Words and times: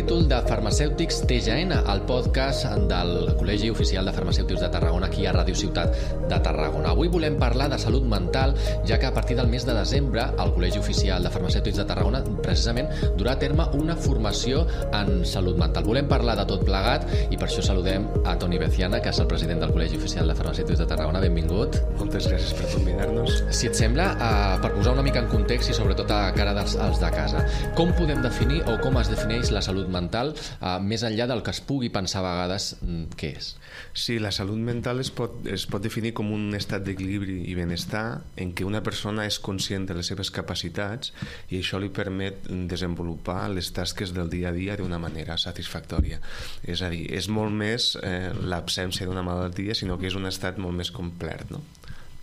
Capítol 0.00 0.28
de 0.28 0.36
Farmacèutics 0.48 1.26
TGN, 1.28 1.74
el 1.92 2.00
podcast 2.08 2.64
del 2.88 3.34
Col·legi 3.36 3.68
Oficial 3.68 4.06
de 4.08 4.14
Farmacèutics 4.16 4.62
de 4.64 4.68
Tarragona, 4.72 5.10
aquí 5.10 5.26
a 5.28 5.32
Ràdio 5.34 5.52
Ciutat 5.52 5.92
de 6.30 6.38
Tarragona. 6.40 6.94
Avui 6.94 7.10
volem 7.12 7.34
parlar 7.36 7.66
de 7.68 7.76
salut 7.78 8.06
mental, 8.08 8.54
ja 8.88 8.96
que 8.96 9.10
a 9.10 9.12
partir 9.12 9.36
del 9.36 9.50
mes 9.52 9.66
de 9.68 9.74
desembre 9.76 10.24
el 10.40 10.54
Col·legi 10.54 10.80
Oficial 10.80 11.20
de 11.20 11.32
Farmacèutics 11.34 11.82
de 11.82 11.84
Tarragona 11.84 12.22
precisament 12.40 12.88
durà 13.18 13.34
a 13.34 13.40
terme 13.42 13.66
una 13.76 13.92
formació 13.92 14.62
en 14.96 15.26
salut 15.28 15.60
mental. 15.60 15.84
Volem 15.84 16.08
parlar 16.08 16.38
de 16.40 16.48
tot 16.48 16.64
plegat 16.64 17.04
i 17.28 17.36
per 17.36 17.50
això 17.50 17.66
saludem 17.66 18.08
a 18.24 18.38
Toni 18.40 18.62
Beciana, 18.62 19.02
que 19.04 19.12
és 19.12 19.20
el 19.20 19.28
president 19.28 19.60
del 19.66 19.76
Col·legi 19.76 20.00
Oficial 20.00 20.32
de 20.32 20.38
Farmacèutics 20.40 20.80
de 20.80 20.88
Tarragona. 20.94 21.20
Benvingut. 21.20 21.76
Moltes 22.00 22.30
gràcies 22.30 22.56
per 22.56 22.70
convidar-nos. 22.72 23.42
Si 23.52 23.68
et 23.68 23.76
sembla, 23.76 24.14
eh, 24.16 24.56
per 24.64 24.72
posar 24.78 24.96
una 24.96 25.04
mica 25.04 25.20
en 25.20 25.28
context 25.28 25.74
i 25.74 25.76
sobretot 25.76 26.08
a 26.16 26.22
cara 26.32 26.56
dels 26.56 26.80
als 26.80 27.04
de 27.04 27.12
casa, 27.12 27.44
com 27.76 27.92
podem 28.00 28.24
definir 28.24 28.64
o 28.64 28.80
com 28.80 28.96
es 28.96 29.12
defineix 29.12 29.52
la 29.52 29.60
salut 29.60 29.89
mental 29.92 30.34
eh, 30.34 30.76
més 30.82 31.04
enllà 31.06 31.28
del 31.30 31.42
que 31.46 31.54
es 31.54 31.62
pugui 31.64 31.90
pensar 31.92 32.22
a 32.22 32.28
vegades 32.28 32.74
mm, 32.80 33.16
què 33.20 33.32
és? 33.38 33.54
Sí, 33.94 34.18
la 34.22 34.32
salut 34.34 34.58
mental 34.58 35.00
es 35.02 35.10
pot, 35.14 35.40
es 35.50 35.66
pot 35.70 35.82
definir 35.82 36.12
com 36.16 36.30
un 36.34 36.54
estat 36.58 36.84
d'equilibri 36.86 37.40
i 37.50 37.56
benestar 37.58 38.04
en 38.40 38.54
què 38.56 38.66
una 38.66 38.82
persona 38.86 39.26
és 39.28 39.40
conscient 39.42 39.86
de 39.88 39.96
les 39.98 40.10
seves 40.10 40.30
capacitats 40.34 41.14
i 41.50 41.60
això 41.60 41.80
li 41.82 41.90
permet 41.94 42.48
desenvolupar 42.70 43.48
les 43.54 43.72
tasques 43.74 44.14
del 44.16 44.30
dia 44.32 44.50
a 44.50 44.56
dia 44.56 44.78
d'una 44.78 45.00
manera 45.02 45.38
satisfactòria. 45.40 46.20
És 46.62 46.82
a 46.82 46.90
dir, 46.92 47.06
és 47.16 47.30
molt 47.32 47.54
més 47.54 47.92
eh, 48.02 48.30
l'absència 48.34 49.06
d'una 49.08 49.26
malaltia, 49.26 49.74
sinó 49.74 49.98
que 49.98 50.10
és 50.10 50.18
un 50.18 50.28
estat 50.30 50.58
molt 50.58 50.76
més 50.76 50.94
complet, 50.94 51.46
no? 51.50 51.62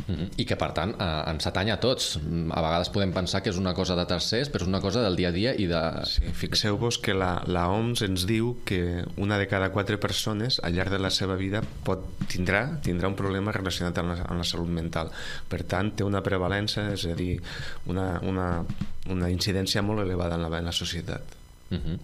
Mm 0.08 0.16
-hmm. 0.16 0.30
I 0.38 0.46
que, 0.46 0.56
per 0.56 0.72
tant, 0.72 0.96
eh, 1.00 1.30
ens 1.32 1.48
atanya 1.48 1.74
a 1.74 1.80
tots. 1.80 2.20
Mm, 2.22 2.52
A 2.52 2.62
vegades 2.62 2.90
podem 2.90 3.12
pensar 3.14 3.42
que 3.44 3.50
és 3.50 3.58
una 3.58 3.74
cosa 3.74 3.96
de 3.96 4.06
tercers, 4.06 4.50
però 4.52 4.62
és 4.62 4.68
una 4.68 4.82
cosa 4.82 5.02
del 5.02 5.16
dia 5.16 5.30
a 5.30 5.32
dia 5.32 5.54
i 5.56 5.68
de... 5.68 5.82
Sí, 6.06 6.22
fixeu-vos 6.34 6.98
que 6.98 7.14
la, 7.14 7.44
la 7.46 7.68
OMS 7.68 8.02
ens 8.02 8.26
diu 8.26 8.58
que 8.66 9.04
una 9.18 9.38
de 9.38 9.48
cada 9.48 9.70
quatre 9.70 9.98
persones 9.98 10.60
al 10.64 10.74
llarg 10.74 10.92
de 10.92 11.00
la 11.00 11.10
seva 11.10 11.36
vida 11.36 11.62
pot, 11.84 12.00
tindrà, 12.28 12.80
tindrà 12.82 13.08
un 13.08 13.16
problema 13.16 13.52
relacionat 13.52 13.98
amb 13.98 14.10
la, 14.10 14.24
amb 14.30 14.38
la 14.38 14.44
salut 14.44 14.70
mental. 14.70 15.12
Per 15.50 15.64
tant, 15.64 15.92
té 15.92 16.04
una 16.04 16.24
prevalència, 16.24 16.92
és 16.94 17.06
a 17.06 17.16
dir, 17.16 17.42
una, 17.86 18.20
una, 18.24 18.66
una 19.10 19.30
incidència 19.30 19.82
molt 19.82 20.00
elevada 20.00 20.36
en 20.36 20.42
la, 20.42 20.58
en 20.58 20.66
la 20.66 20.72
societat. 20.72 21.37
Uh 21.70 21.78
-huh. 21.78 21.98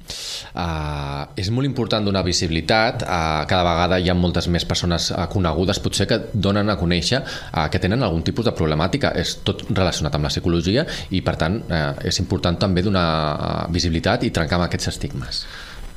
uh, 0.59 1.25
és 1.39 1.49
molt 1.49 1.65
important 1.65 2.05
donar 2.05 2.23
visibilitat 2.23 3.01
uh, 3.03 3.45
cada 3.47 3.63
vegada 3.63 3.99
hi 3.99 4.09
ha 4.09 4.13
moltes 4.13 4.47
més 4.47 4.65
persones 4.65 5.11
uh, 5.11 5.25
conegudes 5.31 5.79
potser 5.79 6.05
que 6.07 6.19
donen 6.33 6.69
a 6.69 6.75
conèixer 6.75 7.21
uh, 7.23 7.69
que 7.71 7.79
tenen 7.79 8.03
algun 8.03 8.23
tipus 8.23 8.45
de 8.45 8.51
problemàtica 8.51 9.13
és 9.15 9.37
tot 9.43 9.63
relacionat 9.69 10.15
amb 10.15 10.23
la 10.23 10.29
psicologia 10.29 10.85
i 11.11 11.21
per 11.21 11.35
tant 11.35 11.55
uh, 11.55 11.95
és 12.03 12.19
important 12.19 12.59
també 12.59 12.81
donar 12.81 13.07
uh, 13.07 13.71
visibilitat 13.71 14.23
i 14.23 14.31
trencar 14.31 14.55
amb 14.55 14.65
aquests 14.65 14.87
estigmes 14.87 15.45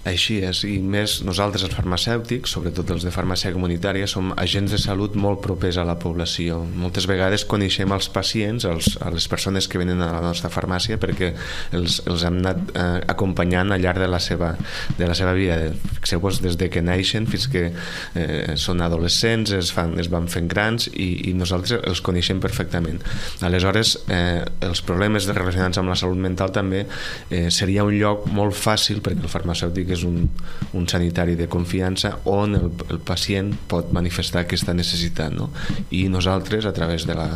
així 0.06 0.38
és, 0.46 0.62
i 0.68 0.76
més 0.78 1.18
nosaltres 1.26 1.64
els 1.66 1.74
farmacèutics, 1.74 2.52
sobretot 2.54 2.90
els 2.94 3.04
de 3.06 3.12
farmàcia 3.14 3.52
comunitària, 3.54 4.06
som 4.10 4.30
agents 4.38 4.74
de 4.74 4.78
salut 4.78 5.16
molt 5.18 5.40
propers 5.44 5.80
a 5.80 5.86
la 5.88 5.96
població. 5.98 6.60
Moltes 6.78 7.08
vegades 7.10 7.44
coneixem 7.48 7.90
els 7.94 8.08
pacients, 8.12 8.66
els, 8.68 8.92
a 9.02 9.10
les 9.14 9.26
persones 9.30 9.66
que 9.66 9.80
venen 9.82 10.02
a 10.04 10.12
la 10.14 10.22
nostra 10.22 10.50
farmàcia, 10.52 11.00
perquè 11.02 11.32
els, 11.76 11.98
els 12.06 12.26
hem 12.26 12.38
anat 12.42 12.62
eh, 12.74 12.86
acompanyant 13.16 13.74
al 13.74 13.82
llarg 13.82 14.04
de 14.04 14.10
la 14.12 14.20
seva, 14.22 14.52
de 14.98 15.08
la 15.10 15.16
seva 15.18 15.34
vida. 15.36 15.58
Fixeu-vos 15.98 16.40
des 16.44 16.58
de 16.60 16.70
que 16.70 16.84
naixen 16.84 17.26
fins 17.30 17.48
que 17.50 17.66
eh, 17.72 18.54
són 18.60 18.84
adolescents, 18.86 19.56
es, 19.58 19.72
fan, 19.74 19.96
es 20.02 20.10
van 20.12 20.30
fent 20.30 20.46
grans 20.52 20.86
i, 20.92 21.08
i 21.32 21.34
nosaltres 21.34 21.82
els 21.82 22.04
coneixem 22.06 22.38
perfectament. 22.44 23.02
Aleshores, 23.46 23.96
eh, 24.12 24.44
els 24.66 24.84
problemes 24.86 25.26
relacionats 25.32 25.82
amb 25.82 25.90
la 25.90 25.98
salut 25.98 26.20
mental 26.22 26.54
també 26.54 26.84
eh, 26.86 27.48
seria 27.50 27.84
un 27.86 27.98
lloc 27.98 28.30
molt 28.30 28.54
fàcil 28.54 29.02
perquè 29.02 29.26
el 29.26 29.32
farmacèutic 29.32 29.95
és 29.96 30.04
un, 30.06 30.28
un 30.76 30.86
sanitari 30.88 31.36
de 31.38 31.48
confiança 31.52 32.12
on 32.30 32.56
el, 32.58 32.68
el 32.92 33.00
pacient 33.00 33.52
pot 33.70 33.92
manifestar 33.96 34.44
aquesta 34.44 34.74
necessitat 34.76 35.34
no? 35.34 35.50
i 35.90 36.06
nosaltres 36.12 36.68
a 36.68 36.74
través 36.76 37.06
de 37.08 37.16
la, 37.18 37.28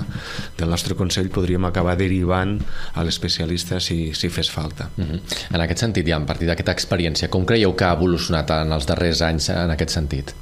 del 0.59 0.71
nostre 0.71 0.97
consell 0.99 1.33
podríem 1.33 1.67
acabar 1.69 1.97
derivant 2.01 2.59
a 2.95 3.07
l'especialista 3.07 3.81
si, 3.81 4.13
si 4.15 4.31
fes 4.31 4.51
falta 4.51 4.91
uh 4.97 5.05
-huh. 5.05 5.21
En 5.51 5.61
aquest 5.61 5.81
sentit, 5.81 6.07
ja, 6.07 6.17
a 6.17 6.27
partir 6.27 6.47
d'aquesta 6.49 6.73
experiència 6.73 7.29
com 7.29 7.45
creieu 7.45 7.75
que 7.75 7.85
ha 7.85 7.95
evolucionat 7.95 8.51
en 8.51 8.73
els 8.73 8.87
darrers 8.87 9.23
anys 9.23 9.49
en 9.51 9.71
aquest 9.71 9.91
sentit? 9.91 10.35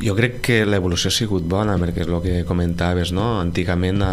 Jo 0.00 0.16
crec 0.18 0.40
que 0.42 0.62
l'evolució 0.66 1.12
ha 1.12 1.14
sigut 1.14 1.44
bona, 1.46 1.76
perquè 1.78 2.02
és 2.02 2.10
el 2.10 2.22
que 2.24 2.42
comentaves, 2.48 3.12
no? 3.14 3.38
Antigament 3.40 4.02
a, 4.02 4.12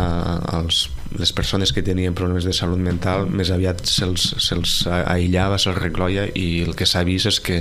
als, 0.60 0.88
les 1.18 1.32
persones 1.34 1.74
que 1.74 1.82
tenien 1.82 2.14
problemes 2.14 2.46
de 2.46 2.54
salut 2.54 2.78
mental 2.78 3.26
més 3.34 3.50
aviat 3.50 3.82
se'ls 3.90 4.28
se 4.38 4.94
aïllava, 4.94 5.58
se'ls 5.58 5.80
recloia 5.80 6.28
i 6.38 6.62
el 6.68 6.76
que 6.78 6.86
s'ha 6.86 7.02
vist 7.08 7.32
és 7.32 7.40
que 7.42 7.58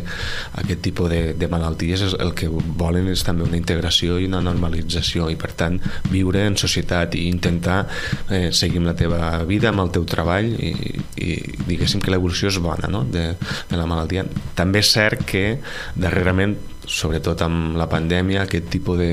aquest 0.60 0.82
tipus 0.84 1.08
de, 1.08 1.20
de 1.38 1.48
malalties 1.48 2.04
és, 2.10 2.16
el 2.20 2.34
que 2.36 2.50
volen 2.50 3.08
és 3.08 3.24
també 3.24 3.46
una 3.46 3.56
integració 3.56 4.18
i 4.20 4.28
una 4.28 4.42
normalització 4.44 5.30
i 5.32 5.38
per 5.40 5.54
tant 5.56 5.80
viure 6.12 6.44
en 6.44 6.58
societat 6.60 7.16
i 7.16 7.24
intentar 7.32 7.80
eh, 8.28 8.50
seguir 8.52 8.82
amb 8.82 8.92
la 8.92 8.96
teva 8.98 9.30
vida, 9.48 9.72
amb 9.72 9.86
el 9.86 9.92
teu 9.96 10.04
treball 10.08 10.52
i, 10.52 10.74
i 11.24 11.38
diguéssim 11.64 12.04
que 12.04 12.12
l'evolució 12.12 12.52
és 12.52 12.60
bona 12.60 12.90
no? 12.92 13.06
de, 13.08 13.30
de 13.70 13.80
la 13.80 13.88
malaltia. 13.88 14.26
També 14.58 14.84
és 14.84 14.92
cert 14.92 15.24
que 15.28 15.46
darrerament 15.96 16.58
sobretot 16.88 17.44
amb 17.46 17.76
la 17.78 17.86
pandèmia, 17.90 18.42
aquest 18.44 18.68
tipus 18.72 18.98
de, 19.00 19.12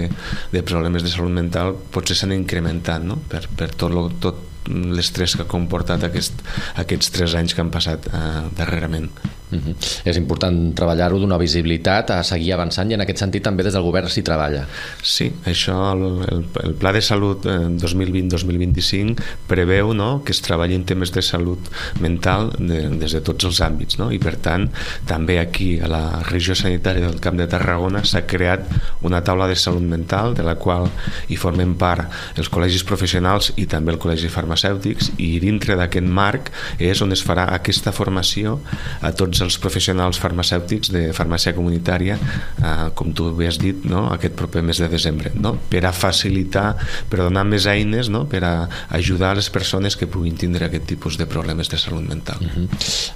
de 0.53 0.65
problemes 0.65 1.03
de 1.05 1.11
salut 1.11 1.33
mental 1.35 1.75
potser 1.93 2.17
s'han 2.17 2.35
incrementat 2.35 3.05
no? 3.05 3.19
per, 3.29 3.45
per 3.57 3.71
tot, 3.75 3.93
lo, 3.93 4.07
tot 4.23 4.41
l'estrès 4.65 5.35
que 5.35 5.45
ha 5.45 5.49
comportat 5.49 6.03
aquest, 6.07 6.41
aquests 6.81 7.11
tres 7.13 7.35
anys 7.37 7.53
que 7.53 7.61
han 7.61 7.73
passat 7.73 8.07
eh, 8.09 8.45
darrerament. 8.57 9.11
Uh 9.51 9.59
-huh. 9.59 9.75
És 10.03 10.17
important 10.17 10.73
treballar-ho 10.75 11.19
d'una 11.19 11.37
visibilitat 11.37 12.11
a 12.11 12.23
seguir 12.23 12.53
avançant 12.53 12.89
i 12.89 12.93
en 12.93 13.01
aquest 13.01 13.19
sentit 13.19 13.43
també 13.43 13.63
des 13.63 13.73
del 13.73 13.83
govern 13.83 14.09
s'hi 14.09 14.23
treballa. 14.23 14.65
Sí, 15.01 15.31
això 15.45 15.93
el, 15.93 16.03
el, 16.31 16.45
el 16.63 16.73
Pla 16.73 16.91
de 16.91 17.01
Salut 17.01 17.45
2020-2025 17.45 19.15
preveu 19.47 19.93
no, 19.93 20.23
que 20.23 20.31
es 20.31 20.41
treballi 20.41 20.75
en 20.75 20.83
temes 20.83 21.11
de 21.11 21.21
salut 21.21 21.59
mental 21.99 22.51
de, 22.57 22.89
des 22.99 23.11
de 23.11 23.21
tots 23.21 23.45
els 23.45 23.61
àmbits 23.61 23.99
no? 23.99 24.11
i 24.11 24.19
per 24.21 24.35
tant 24.37 24.69
també 25.07 25.39
aquí 25.39 25.79
a 25.79 25.89
la 25.91 26.03
regió 26.29 26.55
sanitària 26.57 27.07
del 27.07 27.21
Camp 27.23 27.37
de 27.37 27.47
Tarragona 27.51 28.03
s'ha 28.03 28.25
creat 28.29 28.65
una 29.05 29.21
taula 29.25 29.47
de 29.47 29.55
salut 29.59 29.83
mental 29.83 30.33
de 30.37 30.45
la 30.47 30.55
qual 30.61 30.89
hi 31.29 31.37
formen 31.39 31.75
part 31.79 32.09
els 32.39 32.49
col·legis 32.51 32.85
professionals 32.87 33.51
i 33.61 33.67
també 33.69 33.93
el 33.93 33.99
col·legi 34.01 34.31
farmacèutics 34.31 35.11
i 35.17 35.35
dintre 35.43 35.77
d'aquest 35.79 36.07
marc 36.07 36.51
és 36.79 37.01
on 37.05 37.13
es 37.15 37.23
farà 37.25 37.47
aquesta 37.55 37.93
formació 37.95 38.59
a 39.01 39.11
tots 39.15 39.34
els 39.43 39.57
professionals 39.61 40.19
farmacèutics 40.21 40.91
de 40.93 41.03
farmàcia 41.15 41.55
comunitària 41.55 42.17
eh, 42.17 42.87
com 42.95 43.13
tu 43.15 43.29
havies 43.31 43.59
dit 43.61 43.85
no? 43.89 44.05
aquest 44.13 44.35
proper 44.37 44.63
mes 44.65 44.79
de 44.81 44.89
desembre 44.91 45.31
no? 45.35 45.55
per 45.69 45.85
a 45.85 45.93
facilitar, 45.95 46.67
per 47.09 47.19
a 47.19 47.27
donar 47.27 47.45
més 47.47 47.67
eines 47.71 48.09
no? 48.13 48.25
per 48.29 48.43
a 48.45 48.53
ajudar 48.97 49.35
les 49.39 49.49
persones 49.49 49.97
que 49.99 50.09
puguin 50.11 50.37
tindre 50.39 50.69
aquest 50.69 50.87
tipus 50.93 51.19
de 51.19 51.27
problemes 51.29 51.71
de 51.71 51.79
salut 51.81 52.05
mental 52.07 52.41
uh 52.41 52.51
-huh. 52.51 52.67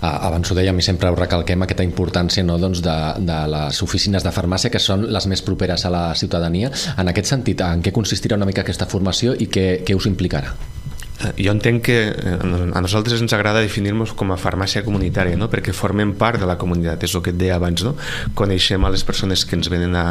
uh, 0.02 0.28
abans 0.28 0.52
ho 0.52 0.56
dèiem 0.56 0.80
i 0.80 0.82
sempre 0.82 1.10
ho 1.10 1.16
recalquem 1.16 1.62
aquesta 1.62 1.84
importància 1.84 2.44
no? 2.44 2.58
doncs 2.58 2.82
de, 2.82 2.98
de 3.20 3.40
les 3.48 3.82
oficines 3.82 4.24
de 4.24 4.32
farmàcia 4.32 4.70
que 4.70 4.80
són 4.80 5.12
les 5.12 5.28
més 5.28 5.42
properes 5.42 5.86
a 5.86 5.90
la 5.90 6.16
ciutadania 6.16 6.72
en 6.98 7.08
aquest 7.08 7.28
sentit, 7.28 7.62
en 7.62 7.82
què 7.82 7.92
consistirà 7.92 8.36
una 8.36 8.46
mica 8.46 8.62
aquesta 8.62 8.86
formació 8.86 9.36
i 9.38 9.48
què, 9.48 9.84
què 9.86 9.96
us 9.96 10.06
implicarà? 10.06 10.79
Jo 11.38 11.52
entenc 11.52 11.84
que 11.90 11.98
eh, 12.10 12.38
a 12.40 12.82
nosaltres 12.82 13.22
ens 13.22 13.34
agrada 13.36 13.64
definir-nos 13.64 14.14
com 14.18 14.32
a 14.32 14.40
farmàcia 14.40 14.84
comunitària, 14.86 15.38
no? 15.40 15.50
perquè 15.52 15.74
formem 15.76 16.14
part 16.20 16.40
de 16.40 16.48
la 16.50 16.58
comunitat, 16.60 17.04
és 17.04 17.16
el 17.16 17.24
que 17.26 17.34
et 17.34 17.40
deia 17.40 17.58
abans, 17.60 17.84
no? 17.86 17.96
coneixem 18.40 18.86
a 18.86 18.92
les 18.94 19.04
persones 19.08 19.46
que 19.46 19.58
ens 19.60 19.70
venen 19.72 19.96
a, 20.00 20.06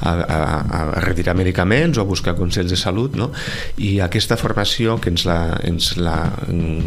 a, 0.00 0.12
a, 0.12 0.40
a 0.78 0.82
retirar 1.04 1.34
medicaments 1.38 1.98
o 1.98 2.04
a 2.04 2.08
buscar 2.08 2.36
consells 2.38 2.70
de 2.72 2.78
salut, 2.78 3.16
no? 3.18 3.32
i 3.82 3.96
aquesta 4.04 4.38
formació 4.40 4.98
que 5.02 5.12
ens 5.12 5.26
la, 5.28 5.38
ens 5.66 5.92
la 5.98 6.16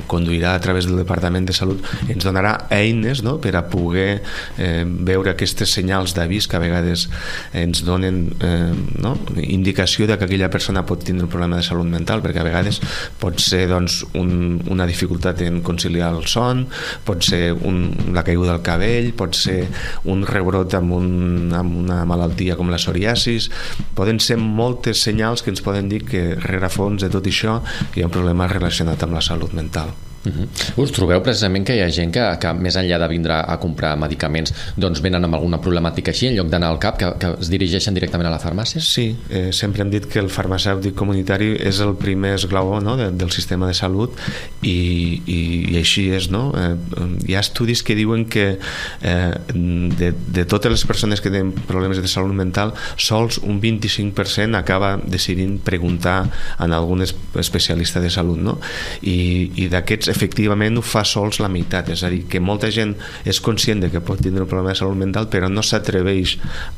conduirà 0.08 0.56
a 0.56 0.64
través 0.64 0.88
del 0.88 1.00
Departament 1.02 1.48
de 1.48 1.56
Salut 1.56 1.84
ens 2.10 2.26
donarà 2.26 2.56
eines 2.74 3.22
no? 3.26 3.38
per 3.42 3.56
a 3.58 3.66
poder 3.70 4.22
eh, 4.58 4.84
veure 4.86 5.34
aquestes 5.34 5.74
senyals 5.78 6.16
d'avís 6.18 6.48
que 6.50 6.58
a 6.58 6.64
vegades 6.64 7.08
ens 7.56 7.84
donen 7.88 8.28
eh, 8.40 8.72
no? 9.02 9.16
indicació 9.44 10.08
de 10.08 10.18
que 10.18 10.28
aquella 10.28 10.50
persona 10.54 10.86
pot 10.88 11.04
tindre 11.06 11.28
un 11.28 11.32
problema 11.32 11.60
de 11.60 11.66
salut 11.68 11.88
mental, 11.90 12.24
perquè 12.24 12.42
a 12.42 12.48
vegades 12.48 12.82
pot 13.20 13.40
ser 13.42 13.65
doncs, 13.72 14.02
un, 14.18 14.62
una 14.72 14.88
dificultat 14.90 15.42
en 15.46 15.62
conciliar 15.66 16.12
el 16.16 16.26
son, 16.30 16.66
pot 17.08 17.26
ser 17.26 17.54
un, 17.56 17.90
la 18.16 18.24
caiguda 18.28 18.56
del 18.56 18.66
cabell, 18.66 19.12
pot 19.18 19.38
ser 19.38 19.66
un 20.12 20.26
rebrot 20.28 20.78
amb, 20.78 20.96
un, 20.96 21.54
amb 21.56 21.78
una 21.84 22.04
malaltia 22.08 22.58
com 22.60 22.72
la 22.72 22.82
psoriasis, 22.82 23.50
poden 23.98 24.22
ser 24.24 24.40
moltes 24.42 25.04
senyals 25.06 25.44
que 25.44 25.54
ens 25.54 25.64
poden 25.66 25.90
dir 25.92 26.04
que 26.08 26.28
rere 26.40 26.72
fons 26.74 27.06
de 27.06 27.12
tot 27.14 27.26
això 27.30 27.62
hi 27.96 28.04
ha 28.04 28.10
un 28.10 28.18
problema 28.18 28.50
relacionat 28.52 29.04
amb 29.04 29.18
la 29.18 29.26
salut 29.26 29.56
mental. 29.56 29.94
Uh 30.26 30.32
-huh. 30.32 30.82
Us 30.82 30.92
trobeu 30.92 31.22
precisament 31.22 31.66
que 31.66 31.76
hi 31.76 31.82
ha 31.82 31.90
gent 31.90 32.12
que, 32.12 32.24
que 32.40 32.54
més 32.54 32.76
enllà 32.76 33.00
de 33.00 33.08
vindre 33.08 33.34
a 33.34 33.58
comprar 33.60 33.96
medicaments 33.98 34.54
doncs 34.76 35.02
venen 35.02 35.24
amb 35.24 35.36
alguna 35.36 35.60
problemàtica 35.62 36.12
així 36.12 36.28
en 36.28 36.36
lloc 36.36 36.50
d'anar 36.50 36.70
al 36.70 36.80
CAP, 36.80 36.98
que, 36.98 37.14
que 37.20 37.36
es 37.40 37.50
dirigeixen 37.50 37.94
directament 37.94 38.28
a 38.28 38.32
la 38.32 38.40
farmàcia? 38.40 38.82
Sí, 38.82 39.16
eh, 39.30 39.52
sempre 39.52 39.82
hem 39.84 39.90
dit 39.90 40.06
que 40.06 40.20
el 40.20 40.30
farmacèutic 40.30 40.96
comunitari 40.96 41.56
és 41.60 41.80
el 41.80 41.96
primer 41.96 42.34
esglaó 42.36 42.82
no, 42.82 42.98
de, 42.98 43.12
del 43.12 43.32
sistema 43.32 43.68
de 43.68 43.74
salut 43.74 44.12
i, 44.62 45.22
i, 45.26 45.40
i 45.74 45.78
així 45.78 46.10
és, 46.16 46.30
no? 46.32 46.52
Eh, 46.58 46.76
hi 47.28 47.36
ha 47.36 47.44
estudis 47.44 47.84
que 47.84 47.96
diuen 47.96 48.26
que 48.26 48.58
eh, 49.02 49.34
de, 49.54 50.14
de 50.14 50.46
totes 50.46 50.72
les 50.72 50.86
persones 50.86 51.22
que 51.22 51.30
tenen 51.30 51.54
problemes 51.68 52.02
de 52.02 52.08
salut 52.08 52.34
mental, 52.34 52.74
sols 52.98 53.40
un 53.44 53.62
25% 53.62 54.58
acaba 54.58 54.96
decidint 54.98 55.60
preguntar 55.60 56.30
en 56.60 56.74
algun 56.74 57.04
especialista 57.06 58.02
de 58.02 58.10
salut, 58.10 58.40
no? 58.42 58.58
I, 59.02 59.52
i 59.56 59.70
d'aquests 59.72 60.15
efectivament 60.16 60.80
ho 60.80 60.84
fa 60.86 61.04
sols 61.08 61.40
la 61.44 61.50
meitat, 61.52 61.90
és 61.94 62.04
a 62.04 62.10
dir, 62.12 62.24
que 62.32 62.40
molta 62.40 62.72
gent 62.74 62.96
és 63.28 63.40
conscient 63.44 63.84
de 63.84 63.92
que 63.94 64.02
pot 64.06 64.22
tindre 64.22 64.46
un 64.46 64.50
problema 64.50 64.74
de 64.74 64.80
salut 64.80 64.98
mental 65.00 65.28
però 65.32 65.50
no 65.52 65.64
s'atreveix 65.66 66.38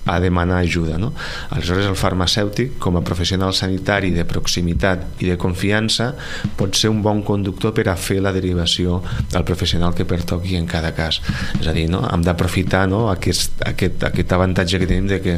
a 0.10 0.20
demanar 0.24 0.62
ajuda. 0.64 0.98
No? 1.02 1.14
Aleshores 1.56 1.88
el 1.88 1.98
farmacèutic, 2.00 2.78
com 2.84 2.98
a 2.98 3.04
professional 3.06 3.54
sanitari 3.54 4.12
de 4.16 4.26
proximitat 4.28 5.22
i 5.24 5.32
de 5.32 5.38
confiança, 5.40 6.12
pot 6.58 6.76
ser 6.78 6.92
un 6.94 7.02
bon 7.06 7.24
conductor 7.28 7.74
per 7.78 7.88
a 7.92 7.98
fer 8.00 8.20
la 8.24 8.34
derivació 8.36 9.02
al 9.38 9.46
professional 9.48 9.96
que 9.96 10.08
pertoqui 10.08 10.58
en 10.58 10.68
cada 10.70 10.94
cas. 10.98 11.22
És 11.60 11.68
a 11.68 11.76
dir, 11.76 11.88
no? 11.92 12.04
hem 12.08 12.24
d'aprofitar 12.26 12.86
no? 12.90 13.08
aquest, 13.12 13.62
aquest, 13.68 14.04
aquest 14.10 14.34
avantatge 14.34 14.82
que 14.82 14.90
tenim 14.90 15.10
de 15.10 15.22
que 15.24 15.38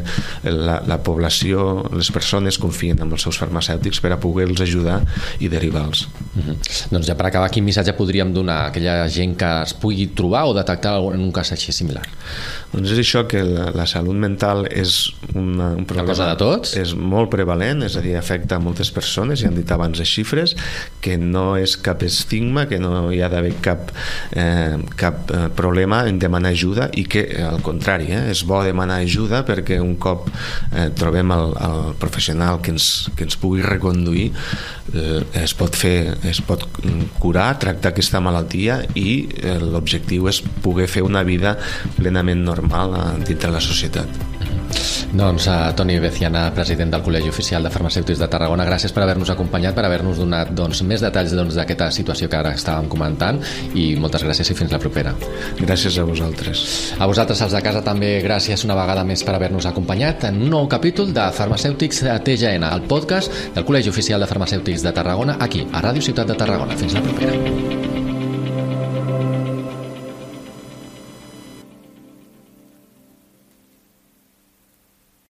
la, 0.50 0.80
la 0.88 1.00
població, 1.04 1.86
les 1.96 2.12
persones 2.13 2.60
confien 2.62 3.00
en 3.04 3.12
els 3.12 3.25
seus 3.25 3.40
farmacèutics 3.42 4.01
per 4.04 4.13
a 4.16 4.19
poder-los 4.22 4.63
ajudar 4.66 5.01
i 5.40 5.50
derivar-los. 5.51 6.07
Mm 6.36 6.42
-hmm. 6.42 6.90
Doncs 6.92 7.07
ja 7.07 7.16
per 7.16 7.28
acabar, 7.28 7.50
quin 7.50 7.66
missatge 7.66 7.88
podríem 7.97 8.33
donar 8.33 8.65
a 8.65 8.69
aquella 8.69 9.07
gent 9.12 9.36
que 9.39 9.50
es 9.63 9.74
pugui 9.77 10.07
trobar 10.15 10.45
o 10.50 10.53
detectar 10.57 10.97
en 11.13 11.24
un 11.24 11.31
cas 11.36 11.53
així 11.56 11.74
similar? 11.75 12.06
Doncs 12.69 12.91
és 12.94 13.01
això 13.01 13.24
que 13.30 13.41
la, 13.45 13.69
la 13.74 13.86
salut 13.89 14.18
mental 14.19 14.68
és 14.69 15.09
una, 15.33 15.71
un 15.74 15.88
problema... 15.89 16.06
Una 16.06 16.12
cosa 16.12 16.27
de 16.30 16.38
tots? 16.41 16.75
És 16.77 16.94
molt 16.94 17.31
prevalent, 17.33 17.81
és 17.88 17.95
a 17.97 18.03
dir, 18.06 18.13
afecta 18.19 18.59
a 18.59 18.63
moltes 18.63 18.91
persones, 18.94 19.41
ja 19.41 19.50
han 19.50 19.57
dit 19.57 19.71
abans 19.74 19.97
les 19.97 20.09
xifres, 20.09 20.53
que 21.01 21.18
no 21.18 21.56
és 21.57 21.75
cap 21.81 22.03
estigma, 22.06 22.68
que 22.69 22.77
no 22.81 23.09
hi 23.13 23.24
ha 23.25 23.31
d'haver 23.31 23.56
cap, 23.65 23.94
eh, 24.38 24.77
cap 25.00 25.33
eh, 25.33 25.47
problema 25.57 26.03
en 26.09 26.21
demanar 26.21 26.53
ajuda 26.53 26.89
i 26.94 27.07
que, 27.09 27.25
al 27.45 27.63
contrari, 27.65 28.12
eh, 28.13 28.27
és 28.33 28.44
bo 28.45 28.62
demanar 28.65 29.00
ajuda 29.01 29.41
perquè 29.47 29.80
un 29.81 29.95
cop 30.01 30.30
eh, 30.30 30.89
trobem 30.97 31.33
el, 31.33 31.56
el 31.65 31.94
professional 32.01 32.62
que 32.62 32.75
ens, 32.75 33.09
que 33.15 33.25
ens 33.25 33.39
pugui 33.39 33.65
reconduir 33.65 34.30
eh, 34.94 35.24
es 35.41 35.53
pot 35.57 35.75
fer, 35.77 36.18
es 36.30 36.41
pot 36.45 36.65
curar, 37.19 37.51
tractar 37.62 37.79
aquesta 37.86 38.22
malaltia 38.24 38.81
i 39.00 39.12
eh, 39.44 39.58
l'objectiu 39.62 40.28
és 40.31 40.42
poder 40.64 40.90
fer 40.92 41.06
una 41.06 41.24
vida 41.24 41.56
plenament 41.98 42.44
normal 42.44 42.96
eh, 42.98 43.08
dintre 43.30 43.54
la 43.54 43.64
societat. 43.64 44.38
Doncs 45.12 45.48
a 45.48 45.74
Toni 45.74 45.98
Beciana, 45.98 46.52
president 46.54 46.92
del 46.94 47.02
Col·legi 47.02 47.32
Oficial 47.32 47.64
de 47.66 47.72
Farmacèutics 47.74 48.20
de 48.22 48.28
Tarragona, 48.30 48.66
gràcies 48.68 48.94
per 48.94 49.02
haver-nos 49.02 49.32
acompanyat, 49.34 49.74
per 49.74 49.88
haver-nos 49.88 50.20
donat 50.22 50.52
doncs, 50.54 50.84
més 50.86 51.02
detalls 51.02 51.34
doncs, 51.34 51.58
d'aquesta 51.58 51.88
doncs, 51.88 51.98
situació 51.98 52.30
que 52.30 52.38
ara 52.38 52.52
estàvem 52.54 52.86
comentant 52.92 53.42
i 53.74 53.96
moltes 53.98 54.24
gràcies 54.28 54.54
i 54.54 54.58
fins 54.60 54.76
la 54.76 54.82
propera. 54.82 55.16
Gràcies 55.58 55.98
a 55.98 56.06
vosaltres. 56.06 56.64
A 57.02 57.10
vosaltres, 57.10 57.42
els 57.42 57.58
de 57.58 57.64
casa, 57.66 57.82
també 57.82 58.20
gràcies 58.22 58.68
una 58.70 58.78
vegada 58.78 59.04
més 59.04 59.26
per 59.26 59.34
haver-nos 59.34 59.66
acompanyat 59.66 60.30
en 60.30 60.44
un 60.46 60.54
nou 60.54 60.70
capítol 60.70 61.10
de 61.16 61.26
Farmacèutics 61.34 62.06
de 62.06 62.16
TGN, 62.30 62.70
el 62.70 62.86
podcast 62.86 63.34
del 63.58 63.66
Col·legi 63.66 63.90
Oficial 63.90 64.22
de 64.22 64.30
Farmacèutics 64.30 64.86
de 64.86 64.94
Tarragona, 64.94 65.40
aquí, 65.42 65.66
a 65.74 65.82
Ràdio 65.90 66.06
Ciutat 66.06 66.30
de 66.30 66.38
Tarragona. 66.38 66.78
Fins 66.78 66.94
la 66.94 67.06
propera. 67.10 67.79